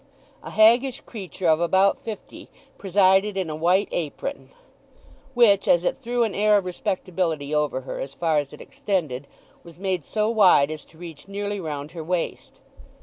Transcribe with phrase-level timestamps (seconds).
[0.41, 4.49] A haggish creature of about fifty presided, in a white apron,
[5.35, 9.27] which as it threw an air of respectability over her as far as it extended,
[9.63, 12.61] was made so wide as to reach nearly round her waist.